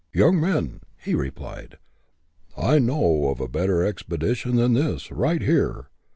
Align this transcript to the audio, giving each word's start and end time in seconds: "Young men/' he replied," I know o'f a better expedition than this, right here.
"Young 0.13 0.37
men/' 0.39 0.81
he 0.97 1.13
replied," 1.13 1.77
I 2.57 2.79
know 2.79 3.25
o'f 3.27 3.39
a 3.39 3.47
better 3.47 3.83
expedition 3.83 4.55
than 4.55 4.73
this, 4.73 5.11
right 5.11 5.43
here. 5.43 5.89